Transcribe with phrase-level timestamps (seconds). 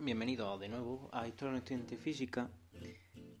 [0.00, 2.48] Bienvenido de nuevo a Historia de Estudiante Física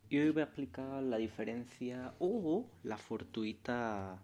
[0.08, 4.20] y hoy voy a explicar la diferencia o la fortuita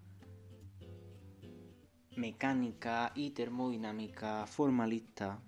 [2.17, 5.41] mecánica y termodinámica formalista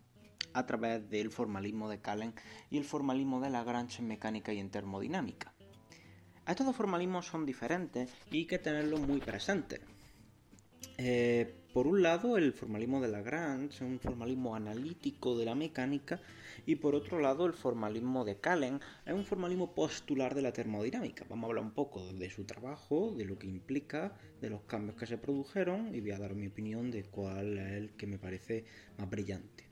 [0.53, 2.35] a través del formalismo de Callen
[2.71, 5.53] y el formalismo de Lagrange en mecánica y en termodinámica.
[6.47, 9.81] Estos dos formalismos son diferentes y hay que tenerlos muy presentes.
[10.99, 16.23] Eh, por un lado, el formalismo de Lagrange un formalismo analítico de la mecánica
[16.65, 21.27] y por otro lado, el formalismo de Callen es un formalismo postular de la termodinámica.
[21.29, 24.97] Vamos a hablar un poco de su trabajo, de lo que implica, de los cambios
[24.97, 28.19] que se produjeron y voy a dar mi opinión de cuál es el que me
[28.19, 28.65] parece
[28.97, 29.69] más brillante.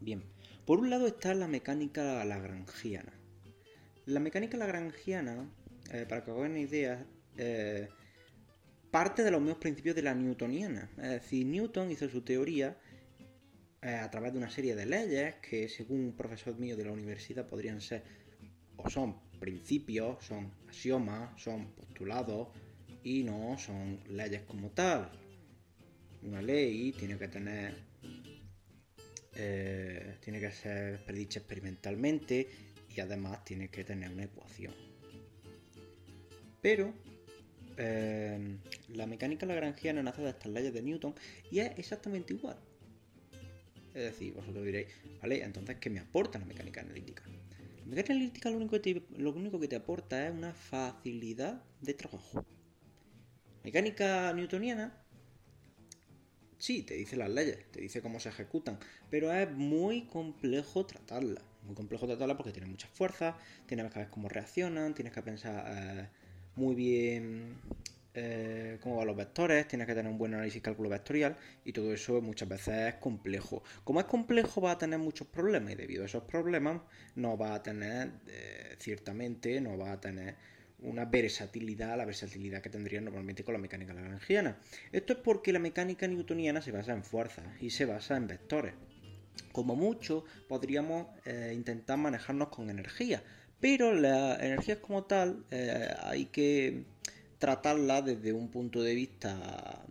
[0.00, 0.24] Bien,
[0.64, 3.12] por un lado está la mecánica lagrangiana.
[4.06, 5.46] La mecánica lagrangiana,
[5.92, 7.06] eh, para que hagan una idea,
[7.36, 7.90] eh,
[8.90, 10.90] parte de los mismos principios de la newtoniana.
[10.98, 12.76] Es decir, Newton hizo su teoría
[13.82, 16.92] eh, a través de una serie de leyes que, según un profesor mío de la
[16.92, 18.02] universidad, podrían ser
[18.76, 22.48] o son principios, son axiomas, son postulados
[23.02, 25.10] y no son leyes como tal.
[26.22, 27.90] Una ley tiene que tener
[29.34, 32.48] eh, tiene que ser predicha experimentalmente
[32.94, 34.74] y además tiene que tener una ecuación.
[36.60, 36.92] Pero
[37.82, 41.14] eh, la mecánica lagrangiana nace de estas leyes de Newton
[41.50, 42.58] y es exactamente igual.
[43.94, 44.88] Es decir, vosotros diréis,
[45.22, 47.22] vale, entonces, ¿qué me aporta la mecánica analítica?
[47.26, 51.62] La mecánica analítica lo único que te, lo único que te aporta es una facilidad
[51.80, 52.44] de trabajo.
[53.64, 55.02] Mecánica newtoniana,
[56.58, 61.42] sí, te dice las leyes, te dice cómo se ejecutan, pero es muy complejo tratarla.
[61.64, 63.36] Muy complejo tratarla porque tiene muchas fuerzas,
[63.66, 66.08] tienes que saber cómo reaccionan, tienes que pensar eh,
[66.56, 67.56] muy bien
[68.12, 71.72] eh, cómo van los vectores, tienes que tener un buen análisis y cálculo vectorial y
[71.72, 73.62] todo eso muchas veces es complejo.
[73.84, 76.82] Como es complejo va a tener muchos problemas y debido a esos problemas
[77.14, 80.34] no va a tener, eh, ciertamente, no va a tener
[80.82, 84.58] una versatilidad, la versatilidad que tendría normalmente con la mecánica lagrangiana.
[84.90, 88.74] Esto es porque la mecánica newtoniana se basa en fuerzas y se basa en vectores.
[89.52, 93.22] Como mucho podríamos eh, intentar manejarnos con energía,
[93.60, 95.44] pero la energía como tal
[96.02, 96.84] hay que
[97.38, 99.84] tratarla desde un punto de vista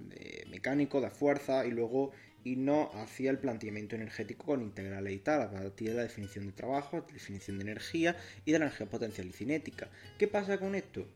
[0.49, 2.11] mecánico, de fuerza, y luego
[2.43, 6.53] irnos hacia el planteamiento energético con integrales y tal, a partir de la definición de
[6.53, 8.15] trabajo, definición de energía
[8.45, 9.89] y de la energía potencial y cinética.
[10.17, 11.07] ¿Qué pasa con esto?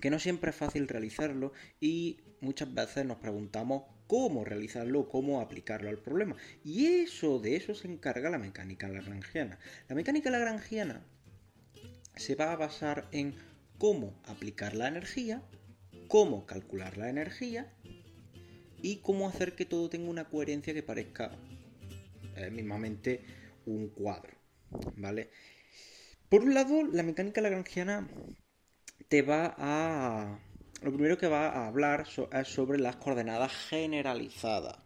[0.00, 5.88] Que no siempre es fácil realizarlo y muchas veces nos preguntamos cómo realizarlo, cómo aplicarlo
[5.88, 6.36] al problema.
[6.64, 9.58] Y eso, de eso se encarga la mecánica lagrangiana.
[9.88, 11.04] La mecánica lagrangiana
[12.16, 13.34] se va a basar en
[13.78, 15.42] cómo aplicar la energía,
[16.08, 17.72] cómo calcular la energía
[18.82, 21.30] y cómo hacer que todo tenga una coherencia que parezca
[22.36, 23.20] eh, mismamente
[23.66, 24.34] un cuadro,
[24.96, 25.30] ¿vale?
[26.28, 28.08] Por un lado, la mecánica lagrangiana
[29.08, 30.40] te va a...
[30.82, 34.78] Lo primero que va a hablar es sobre las coordenadas generalizadas.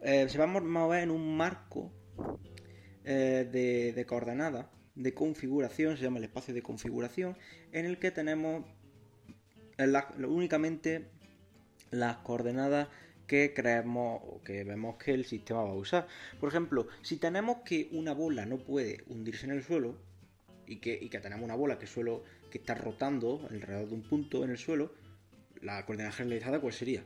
[0.00, 1.92] Eh, se va a mover en un marco
[3.04, 7.36] eh, de, de coordenadas de configuración, se llama el espacio de configuración,
[7.72, 8.64] en el que tenemos
[9.78, 11.08] únicamente
[11.90, 12.88] las coordenadas
[13.26, 16.06] que creemos o que vemos que el sistema va a usar.
[16.38, 19.96] Por ejemplo, si tenemos que una bola no puede hundirse en el suelo
[20.66, 24.02] y que, y que tenemos una bola que, suelo, que está rotando alrededor de un
[24.02, 24.92] punto en el suelo,
[25.60, 27.04] la coordenada generalizada, ¿cuál sería?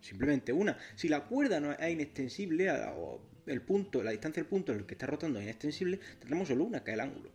[0.00, 0.76] Simplemente una.
[0.94, 2.68] Si la cuerda no es inextensible,
[3.46, 6.64] el punto, la distancia del punto en el que está rotando es inextensible, tendremos solo
[6.64, 7.30] una, que es el ángulo.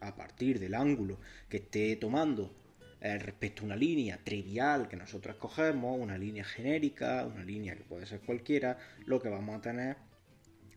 [0.00, 1.18] A partir del ángulo
[1.48, 2.54] que esté tomando
[3.00, 7.84] eh, respecto a una línea trivial que nosotros cogemos, una línea genérica, una línea que
[7.84, 9.96] puede ser cualquiera, lo que vamos a tener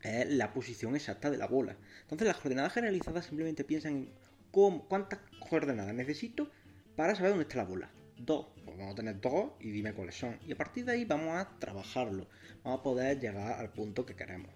[0.04, 1.76] es la posición exacta de la bola.
[2.02, 4.10] Entonces las coordenadas generalizadas simplemente piensan en
[4.52, 6.52] cuántas coordenadas necesito
[6.96, 7.92] para saber dónde está la bola.
[8.18, 8.46] 2,
[8.82, 10.38] vamos a tener dos y dime cuáles son.
[10.48, 12.28] Y a partir de ahí vamos a trabajarlo.
[12.64, 14.52] Vamos a poder llegar al punto que queremos.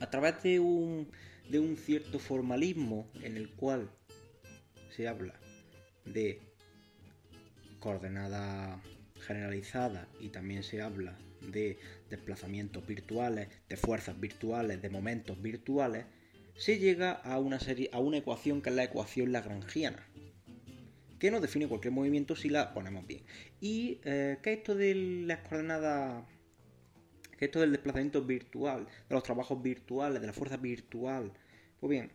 [0.00, 1.10] A través de un,
[1.48, 3.90] de un cierto formalismo en el cual
[4.90, 5.34] se habla
[6.04, 6.40] de
[7.80, 8.82] coordenada
[9.20, 11.78] generalizada y también se habla de
[12.10, 16.06] desplazamientos virtuales, de fuerzas virtuales, de momentos virtuales,
[16.56, 20.06] se llega a una serie, a una ecuación que es la ecuación lagrangiana
[21.18, 23.22] que nos define cualquier movimiento si la ponemos bien.
[23.60, 24.94] ¿Y eh, qué es esto de
[25.26, 26.24] las coordenadas?
[27.38, 28.86] ¿Qué es esto del desplazamiento virtual?
[29.08, 31.32] De los trabajos virtuales, de la fuerza virtual.
[31.80, 32.10] Pues bien,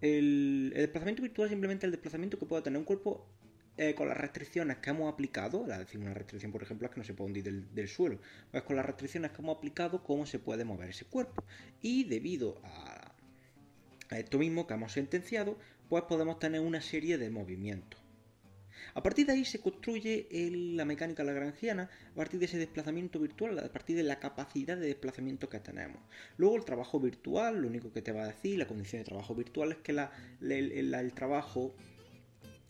[0.00, 3.26] el, desplazamiento virtual es simplemente el desplazamiento que pueda tener un cuerpo
[3.76, 7.00] eh, con las restricciones que hemos aplicado, la decir, una restricción, por ejemplo, es que
[7.00, 8.18] no se puede hundir del, suelo,
[8.50, 11.44] pues con las restricciones que hemos aplicado, cómo se puede mover ese cuerpo.
[11.80, 13.14] Y debido a,
[14.10, 15.58] esto mismo que hemos sentenciado,
[15.88, 17.97] pues podemos tener una serie de movimientos.
[18.94, 20.28] A partir de ahí se construye
[20.74, 24.86] la mecánica lagrangiana a partir de ese desplazamiento virtual, a partir de la capacidad de
[24.86, 26.02] desplazamiento que tenemos.
[26.36, 29.34] Luego el trabajo virtual, lo único que te va a decir, la condición de trabajo
[29.34, 31.74] virtual es que el trabajo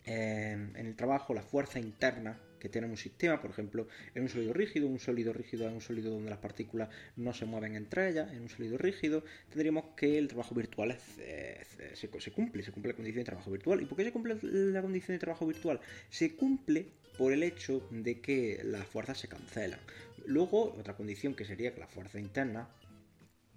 [0.05, 4.53] en el trabajo, la fuerza interna que tiene un sistema, por ejemplo, en un sólido
[4.53, 8.31] rígido, un sólido rígido es un sólido donde las partículas no se mueven entre ellas,
[8.33, 13.21] en un sólido rígido, tendríamos que el trabajo virtual se, cumple, se cumple la condición
[13.21, 13.81] de trabajo virtual.
[13.81, 15.79] ¿Y por qué se cumple la condición de trabajo virtual?
[16.09, 19.79] Se cumple por el hecho de que las fuerzas se cancelan.
[20.25, 22.67] Luego, otra condición que sería que las fuerzas internas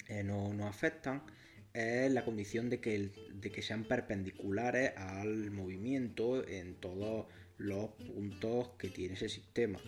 [0.08, 1.22] eh, no, no afectan
[1.74, 7.26] es la condición de que, de que sean perpendiculares al movimiento en todos
[7.58, 9.78] los puntos que tiene ese sistema.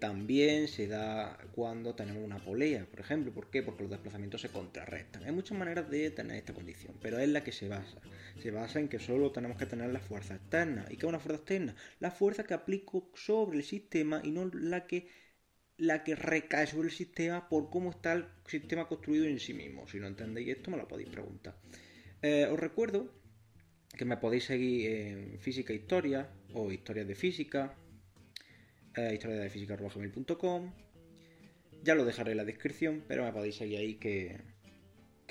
[0.00, 3.32] También se da cuando tenemos una polea, por ejemplo.
[3.32, 3.62] ¿Por qué?
[3.62, 5.24] Porque los desplazamientos se contrarrestan.
[5.24, 8.00] Hay muchas maneras de tener esta condición, pero es la que se basa.
[8.42, 10.86] Se basa en que solo tenemos que tener la fuerza externa.
[10.88, 11.76] ¿Y qué es una fuerza externa?
[11.98, 15.08] La fuerza que aplico sobre el sistema y no la que
[15.76, 19.86] la que recae sobre el sistema por cómo está el sistema construido en sí mismo.
[19.88, 21.56] Si no entendéis esto, me lo podéis preguntar.
[22.22, 23.19] Eh, os recuerdo
[24.00, 26.24] que me podéis seguir en Física e Historia
[26.56, 27.76] o Historias de Física,
[28.96, 29.76] eh, historia de física
[31.84, 34.40] Ya lo dejaré en la descripción, pero me podéis seguir ahí que,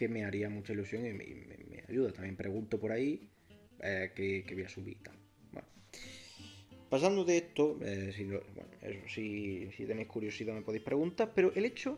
[0.07, 2.13] me haría mucha ilusión y me, ayuda.
[2.13, 3.27] También pregunto por ahí
[3.81, 4.97] eh, que, voy a subir.
[6.91, 8.13] Pasando de esto, eh,
[9.07, 11.97] si, tenéis curiosidad me podéis preguntar, pero el hecho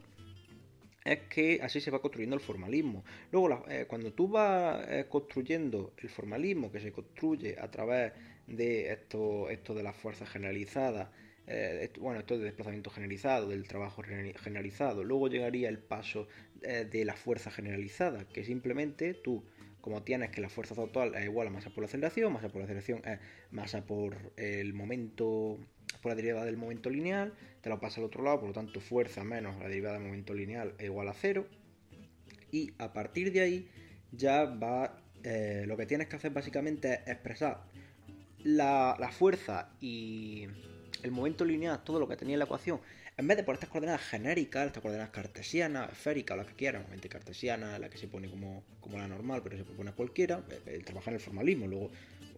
[1.04, 3.04] es que así se va construyendo el formalismo.
[3.32, 8.14] Luego, eh, cuando tú vas eh, construyendo el formalismo que se construye a través
[8.48, 11.10] de esto, esto de las fuerzas generalizadas,
[12.00, 16.30] bueno, esto de desplazamiento generalizado, del trabajo generalizado, luego llegaría el paso
[16.62, 19.44] de la fuerza generalizada, que simplemente tú
[19.82, 22.60] como tienes que la fuerza total es igual a masa por la aceleración, masa por
[22.60, 23.20] la aceleración es
[23.50, 25.60] masa por el momento,
[26.02, 28.80] por la derivada del momento lineal, te lo pasa al otro lado, por lo tanto
[28.80, 31.48] fuerza menos la derivada del momento lineal es igual a cero.
[32.52, 33.70] Y a partir de ahí
[34.12, 37.64] ya va, eh, lo que tienes que hacer básicamente es expresar
[38.44, 40.48] la, la fuerza y
[41.04, 42.82] el momento lineal, todo lo que tenía en la ecuación,
[43.18, 47.10] en vez de por estas coordenadas genéricas, estas coordenadas cartesianas, esféricas, las que quieran, obviamente
[47.10, 50.56] cartesiana, la que se pone como, como la normal, pero se puede poner cualquiera, el
[50.56, 51.92] eh, eh, trabajar en el formalismo, luego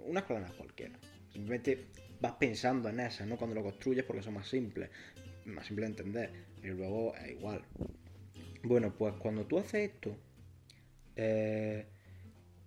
[0.06, 1.00] unas coordenadas cualquiera.
[1.32, 1.86] Simplemente
[2.24, 3.36] vas pensando en esas, ¿no?
[3.36, 4.90] Cuando lo construyes porque son más simples,
[5.44, 6.30] más simple de entender,
[6.62, 7.62] pero luego es igual.
[8.64, 10.16] Bueno, pues cuando tú haces esto,
[11.18, 11.86] eh,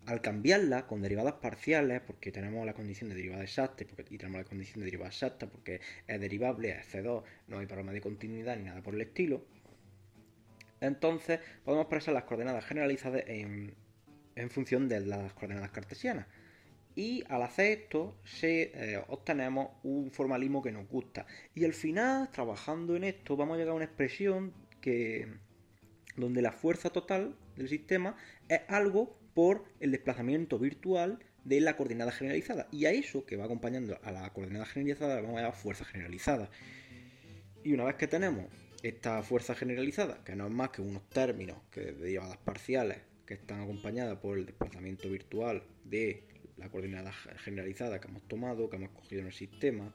[0.04, 4.44] al cambiarla con derivadas parciales, porque tenemos la condición de derivada exacta y tenemos la
[4.44, 8.64] condición de derivada exacta porque es derivable, es C2, no hay problema de continuidad ni
[8.64, 9.42] nada por el estilo,
[10.82, 13.74] entonces podemos expresar las coordenadas generalizadas en,
[14.50, 16.26] función de las coordenadas cartesianas.
[16.96, 21.26] Y al hacer esto, se, eh, obtenemos un formalismo que nos gusta.
[21.54, 25.28] Y al final, trabajando en esto, vamos a llegar a una expresión que
[26.16, 28.16] donde la fuerza total del sistema
[28.48, 32.66] es algo por el desplazamiento virtual de la coordenada generalizada.
[32.72, 35.84] Y a eso que va acompañando a la coordenada generalizada le vamos a llamar fuerza
[35.84, 36.50] generalizada.
[37.62, 38.46] Y una vez que tenemos
[38.82, 43.34] esta fuerza generalizada, que no es más que unos términos que de derivadas parciales que
[43.34, 46.24] están acompañadas por el desplazamiento virtual de
[46.56, 49.94] la coordenada generalizada que hemos tomado, que hemos cogido en el sistema,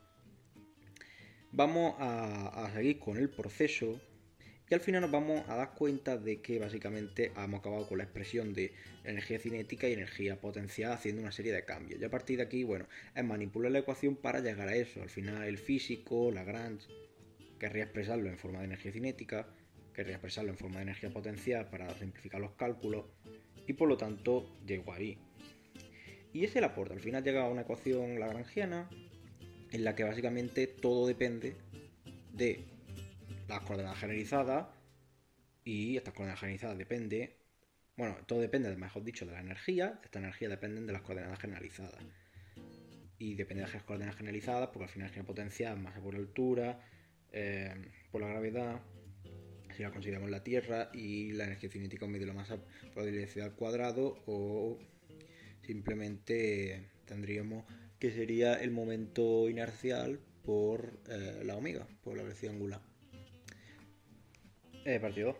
[1.52, 4.00] vamos a, seguir con el proceso
[4.70, 8.04] y al final nos vamos a dar cuenta de que básicamente hemos acabado con la
[8.04, 8.72] expresión de
[9.04, 12.00] energía cinética y energía potencial haciendo una serie de cambios.
[12.00, 15.02] Y a partir de aquí, bueno, es manipular la ecuación para llegar a eso.
[15.02, 16.86] Al final el físico, Lagrange,
[17.58, 19.46] querría expresarlo en forma de energía cinética,
[19.92, 23.04] querría expresarlo en forma de energía potencial para simplificar los cálculos
[23.66, 25.18] y por lo tanto llegó ahí.
[26.32, 26.94] Y ese es el aporte.
[26.94, 28.88] Al final llega a una ecuación lagrangiana
[29.70, 31.56] en la que básicamente todo depende
[32.32, 32.64] de
[33.48, 34.66] las coordenadas generalizadas
[35.64, 37.36] y estas coordenadas generalizadas depende,
[37.96, 42.02] bueno, todo depende, mejor dicho, de la energía, esta energía depende de las coordenadas generalizadas.
[43.18, 46.80] Y depende de las coordenadas generalizadas, porque al final la energía potencial masa por altura,
[47.30, 47.74] eh,
[48.10, 48.80] por la gravedad,
[49.76, 52.56] si la consideramos la Tierra, y la energía cinética mide la masa
[52.92, 54.78] por la velocidad al cuadrado, o
[55.72, 57.64] simplemente tendríamos
[57.98, 62.82] que sería el momento inercial por eh, la omega, por la velocidad angular.
[64.84, 65.38] Eh, partido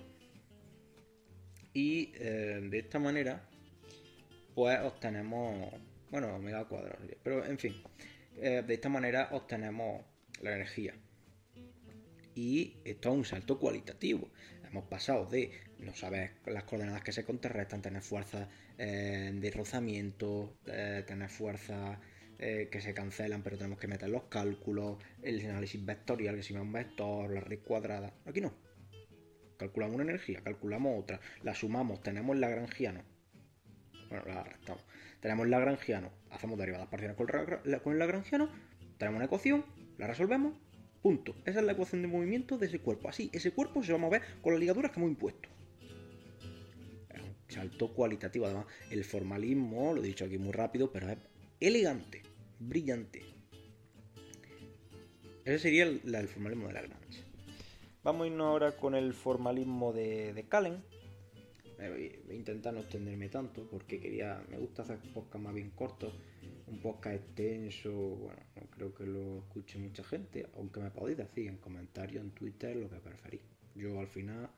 [1.75, 3.47] Y eh, de esta manera,
[4.55, 5.71] pues obtenemos,
[6.11, 7.05] bueno, omega cuadrado.
[7.23, 7.75] Pero en fin,
[8.35, 10.03] de esta manera obtenemos
[10.41, 10.95] la energía.
[12.35, 14.31] Y esto es un salto cualitativo.
[14.67, 15.51] Hemos pasado de
[15.83, 18.49] no saber las coordenadas que se contrarrestan, tener fuerzas
[18.79, 21.99] eh, de rozamiento, eh, tener fuerzas
[22.39, 26.61] que se cancelan, pero tenemos que meter los cálculos, el análisis vectorial, que si va
[26.61, 28.13] un vector, la red cuadrada.
[28.27, 28.53] Aquí no.
[29.59, 33.05] Calculamos una energía, calculamos otra, la sumamos, tenemos lagrangiano.
[34.09, 34.85] Bueno, la restamos.
[35.21, 38.51] Tenemos lagrangiano, hacemos derivadas parciales con el lagrangiano,
[38.99, 39.65] tenemos una ecuación,
[39.99, 40.55] la resolvemos,
[41.01, 41.35] punto.
[41.45, 43.09] Esa es la ecuación de movimiento de ese cuerpo.
[43.09, 45.49] Así, ese cuerpo se va a mover con las ligaduras que hemos impuesto.
[47.53, 48.67] Salto cualitativo, además.
[48.91, 51.19] El formalismo, lo he dicho aquí muy rápido, pero es
[51.61, 52.23] elegante,
[52.59, 53.23] brillante.
[55.45, 57.25] Ese sería el, formalismo de Lagrange.
[58.05, 60.83] Vamos a irnos ahora con el formalismo de, de Calen
[61.89, 66.13] voy a intentar no extenderme tanto porque quería, me gusta hacer podcast más bien cortos,
[66.67, 71.49] un podcast extenso, bueno, no creo que lo escuche mucha gente, aunque me podéis decir
[71.49, 73.43] en comentarios, en Twitter, lo que preferís.
[73.75, 74.49] Yo al final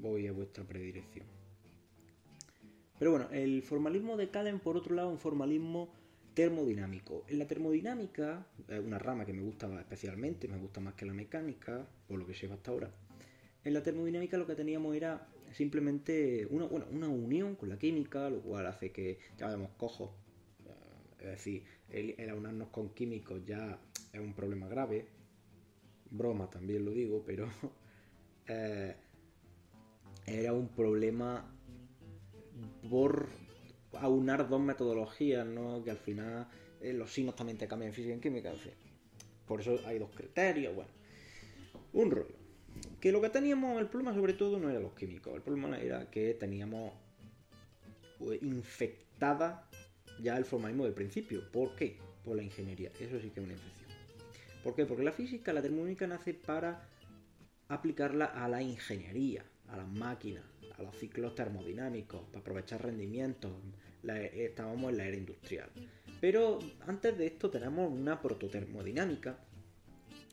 [0.00, 1.37] voy a vuestra predilección.
[2.98, 5.92] Pero bueno, el formalismo de Calen, por otro lado, un formalismo
[6.34, 7.24] termodinámico.
[7.28, 11.12] En la termodinámica, es una rama que me gusta especialmente, me gusta más que la
[11.12, 12.90] mecánica, por lo que sé hasta ahora.
[13.64, 18.30] En la termodinámica lo que teníamos era simplemente una, bueno, una unión con la química,
[18.30, 20.10] lo cual hace que ya vayamos cojos.
[20.64, 23.80] Eh, es decir, el, aunarnos con químicos ya
[24.12, 25.08] es un problema grave.
[26.10, 27.48] Broma también lo digo, pero
[28.48, 28.94] eh,
[30.26, 31.57] era un problema
[32.90, 33.28] por
[33.92, 35.82] aunar dos metodologías, ¿no?
[35.84, 36.48] Que al final
[36.80, 38.72] eh, los signos también te cambian en física y en química, en fin.
[39.46, 40.90] Por eso hay dos criterios, bueno.
[41.92, 42.48] Un rollo
[43.00, 46.10] que lo que teníamos, el problema sobre todo no era los químicos, el problema era
[46.10, 46.92] que teníamos
[48.18, 49.68] pues, infectada
[50.20, 51.42] ya el formalismo del principio.
[51.52, 51.98] ¿Por qué?
[52.24, 52.90] Por la ingeniería.
[52.98, 53.88] Eso sí que es una infección.
[54.64, 54.84] ¿Por qué?
[54.84, 56.88] Porque la física, la termodinámica nace para
[57.68, 60.44] aplicarla a la ingeniería, a las máquinas,
[60.78, 63.52] a los ciclos termodinámicos, para aprovechar rendimientos.
[64.02, 65.70] estábamos en la era industrial.
[66.20, 69.38] Pero antes de esto tenemos una prototermodinámica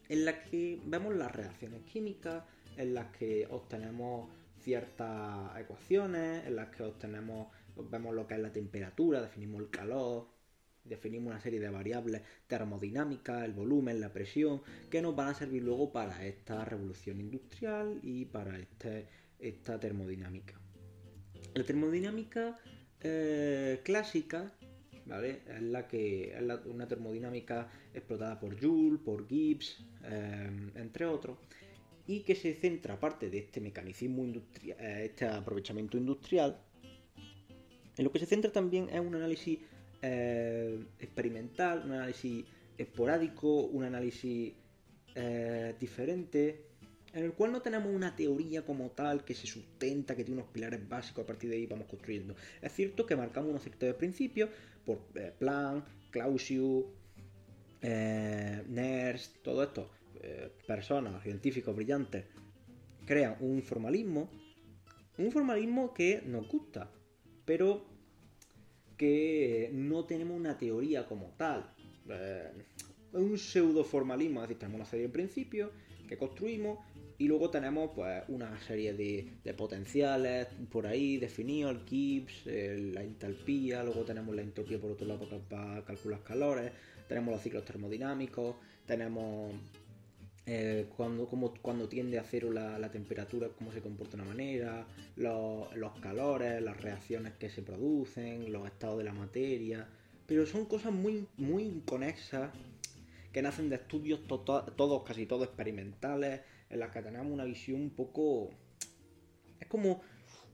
[0.10, 2.44] en la que vemos las reacciones químicas,
[2.78, 4.30] en las que obtenemos
[4.62, 7.48] ciertas ecuaciones, en las que obtenemos,
[7.90, 10.28] vemos lo que es la temperatura, definimos el calor,
[10.84, 15.64] definimos una serie de variables termodinámicas, el volumen, la presión, que nos van a servir
[15.64, 19.08] luego para esta revolución industrial y para este,
[19.48, 20.60] esta termodinámica.
[21.54, 22.58] La termodinámica
[23.02, 24.52] eh, clásica
[25.24, 31.38] es la que es una termodinámica explotada por Joule, por Gibbs, eh, entre otros,
[32.08, 36.60] y que se centra, aparte de este mecanismo industrial, eh, este aprovechamiento industrial,
[37.98, 39.60] en lo que se centra también es un análisis
[41.00, 42.46] experimental, un análisis
[42.78, 44.54] esporádico, un análisis
[45.80, 46.75] diferente,
[47.16, 50.52] en el cual no tenemos una teoría como tal que se sustenta, que tiene unos
[50.52, 52.36] pilares básicos, a partir de ahí vamos construyendo.
[52.62, 54.50] Es cierto que marcamos unos ciertos principios
[54.86, 56.84] por eh, Planck, Clausius,
[57.82, 59.90] eh, Nernst, todo esto,
[60.22, 62.26] eh, personas, científicos brillantes,
[63.06, 64.30] crean un formalismo,
[65.18, 66.92] un formalismo que nos gusta,
[67.46, 67.86] pero
[68.98, 71.74] que no tenemos una teoría como tal.
[73.14, 75.72] un pseudo formalismo, es decir, tenemos una serie de principios
[76.10, 76.80] que construimos
[77.18, 83.84] y luego tenemos pues una serie de, potenciales por ahí definidos, el Gibbs, la entalpía,
[83.84, 86.72] luego tenemos la entropía por otro lado para, calcular calores,
[87.08, 88.56] tenemos los ciclos termodinámicos,
[88.86, 89.54] tenemos
[90.48, 91.26] eh, cuando,
[91.62, 96.80] cuando tiende a cero la, temperatura, cómo se comporta de una manera, los, calores, las
[96.82, 99.88] reacciones que se producen, los estados de la materia,
[100.28, 102.52] pero son cosas muy, muy inconexas
[103.32, 106.42] que nacen de estudios todos, casi todos experimentales,
[106.92, 108.50] que tenemos una visión un poco...
[109.60, 110.02] Es como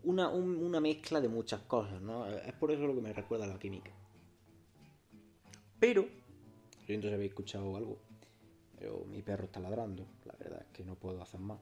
[0.04, 2.28] una, mezcla de muchas cosas, ¿no?
[2.28, 3.92] Es por eso lo que me recuerda a la química.
[5.80, 6.08] Pero,
[6.86, 7.98] siento si habéis escuchado algo,
[8.78, 11.60] pero mi perro está ladrando, la verdad es que no puedo hacer más.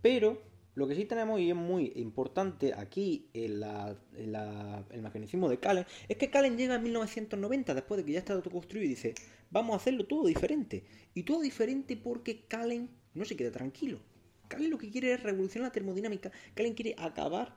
[0.00, 0.40] Pero,
[0.74, 6.16] lo que sí tenemos y es muy importante aquí en, el mecanismo de Calen es
[6.16, 9.14] que Calen llega en 1990 después de que ya está autoconstruido y dice
[9.54, 10.84] vamos a hacerlo todo diferente.
[11.14, 14.00] Y todo diferente porque Calen no se queda tranquilo.
[14.48, 16.30] Calen lo que quiere es revolucionar la termodinámica.
[16.54, 17.56] Calen quiere acabar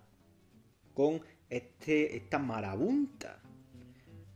[0.93, 3.41] con este, esta marabunta.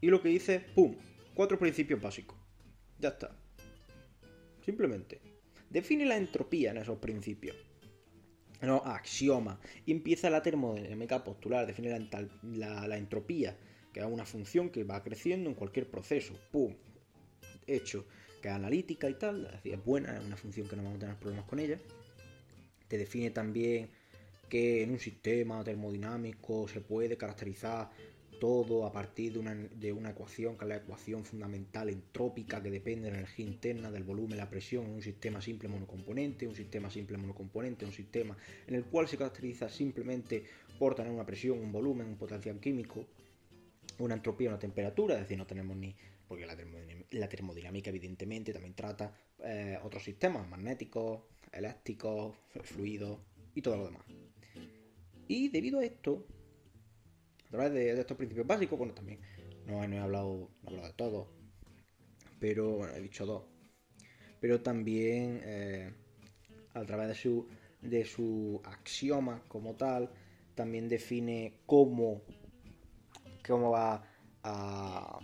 [0.02, 0.96] Y lo que dice, ¡pum!
[1.34, 2.38] Cuatro principios básicos.
[3.00, 3.36] Ya está.
[4.66, 5.22] Simplemente.
[5.70, 7.56] Define la entropía en esos principios.
[8.62, 9.60] No, axioma.
[9.86, 11.66] Y empieza la termodinámica postular.
[11.66, 13.58] Define la, la, la entropía,
[13.94, 16.34] que es una función que va creciendo en cualquier proceso.
[16.52, 16.76] ¡Pum!
[17.68, 18.06] hecho,
[18.42, 21.16] que es analítica y tal, es buena, es una función que no vamos a tener
[21.16, 21.78] problemas con ella.
[22.88, 23.90] Te define también
[24.50, 27.90] que en un sistema termodinámico se puede caracterizar
[28.42, 32.72] todo a partir de una, de una, ecuación, que es la ecuación fundamental entrópica que
[32.72, 36.90] depende de la energía interna, del volumen, la presión, un sistema simple monocomponente, un sistema
[36.90, 40.44] simple monocomponente, un sistema en el cual se caracteriza simplemente
[40.80, 43.06] por tener una presión, un volumen, un potencial químico,
[44.00, 45.96] una entropía, una temperatura, es decir, no tenemos ni...
[46.28, 51.22] porque la, termodinámica evidentemente también trata eh, otros sistemas magnéticos,
[51.52, 53.20] eléctricos, fluidos
[53.56, 54.04] y todo lo demás.
[55.28, 56.26] Y debido a esto,
[57.48, 59.20] a través de, estos principios básicos, bueno, también
[59.66, 61.28] no, he, hablado, de todo,
[62.40, 63.44] pero bueno, he dicho dos.
[64.40, 65.94] Pero también eh,
[66.74, 67.48] a través de su,
[67.82, 70.10] de su axioma como tal,
[70.56, 72.24] también define cómo,
[73.52, 74.04] cómo va
[74.44, 75.20] a,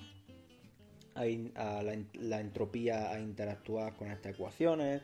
[1.16, 5.02] la, entropía a interactuar con estas ecuaciones.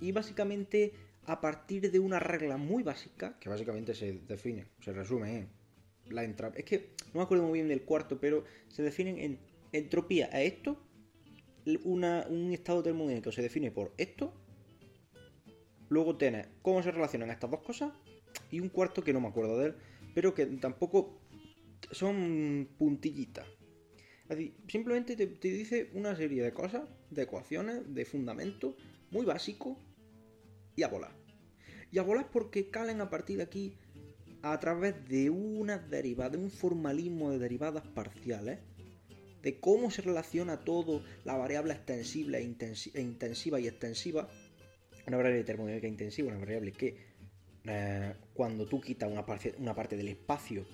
[0.00, 0.92] Y básicamente
[1.26, 5.48] a partir de una regla muy básica, que básicamente se define, se resume en
[6.08, 6.60] la entropía.
[6.60, 9.38] Es que no me acuerdo muy bien del cuarto, pero se definen en
[9.72, 10.78] entropía a esto,
[11.84, 14.32] un estado termodinámico se define por esto,
[15.90, 17.92] luego tienes cómo se relacionan estas dos cosas,
[18.50, 19.74] y un cuarto que no me acuerdo de él,
[20.14, 21.20] pero que tampoco
[21.90, 23.46] son puntillitas.
[24.68, 28.74] simplemente te, dice una serie de cosas, de ecuaciones, de fundamentos,
[29.10, 29.78] muy básicos,
[30.76, 31.12] y a volar.
[31.90, 33.74] Y a volar porque calen a partir de aquí
[34.42, 38.60] a través de una derivada, de un formalismo de derivadas parciales,
[39.42, 44.28] de cómo se relaciona todo, la variable extensible e, intensiva y extensiva,
[45.06, 46.96] una variable termodinámica intensiva, una variable que
[47.64, 49.24] eh, cuando tú quitas una
[49.58, 50.66] una parte del espacio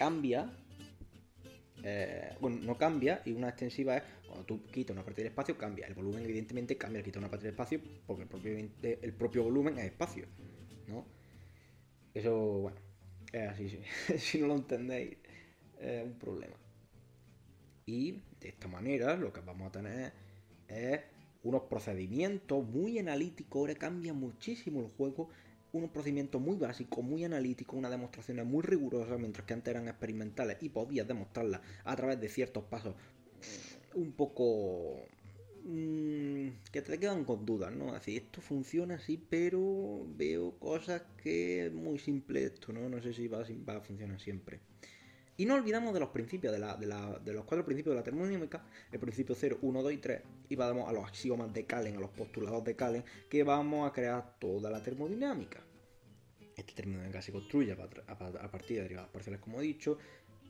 [0.00, 0.50] cambia,
[1.82, 5.58] eh, bueno, no cambia, y una extensiva es cuando tú quitas una parte del espacio,
[5.58, 5.86] cambia.
[5.86, 9.44] El volumen, evidentemente, cambia al quitar una parte del espacio, porque el propio, el propio
[9.44, 10.24] volumen es espacio,
[10.88, 11.04] ¿no?
[12.14, 12.78] Eso, bueno,
[13.30, 13.78] es así,
[14.18, 15.18] si no lo entendéis,
[15.78, 16.56] es un problema.
[17.84, 20.12] Y de esta manera lo que vamos a tener
[20.66, 21.00] es
[21.42, 25.28] unos procedimientos muy analíticos, ahora cambia muchísimo el juego,
[25.72, 30.58] unos procedimientos muy básicos, muy analíticos, unas demostraciones muy rigurosas, mientras que antes eran experimentales
[30.60, 32.94] y podías demostrarlas a través de ciertos pasos
[33.94, 35.06] un poco
[35.64, 37.94] Mm, que te quedan con dudas, ¿no?
[37.94, 42.88] Así, esto funciona así, pero veo cosas que es muy simple esto, ¿no?
[42.88, 44.60] No sé si va, a funcionar siempre.
[45.40, 46.58] Y no olvidamos de los principios, de,
[47.32, 50.86] los cuatro principios de la termodinámica, el principio 0, 1, 2 y 3, y vamos
[50.86, 54.70] a los axiomas de Calen, a los postulados de Calen, que vamos a crear toda
[54.70, 55.64] la termodinámica.
[56.54, 59.96] Esta termodinámica se construye a, partir de derivadas parciales, como he dicho,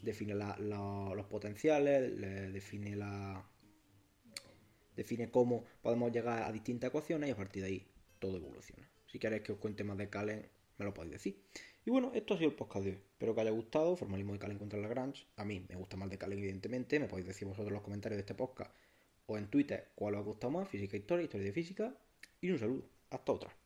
[0.03, 3.49] define los potenciales, define la,
[4.97, 7.87] define cómo podemos llegar a distintas ecuaciones y a partir de ahí
[8.19, 8.91] todo evoluciona.
[9.07, 10.49] Si queréis que os cuente más de Calen,
[10.79, 11.41] me lo podéis decir.
[11.91, 12.99] Y bueno, esto ha sido el podcast de hoy.
[13.15, 13.97] Espero que haya gustado.
[13.97, 15.27] Formalismo de Calen contra Lagrange.
[15.35, 17.01] A mí me gusta más de Calen, evidentemente.
[17.01, 18.73] Me podéis decir vosotros en los comentarios de este podcast
[19.27, 21.93] o en Twitter cuál os ha gustado más, física, historia, historia de física.
[22.41, 22.85] Y un saludo.
[23.11, 23.60] Hasta otra.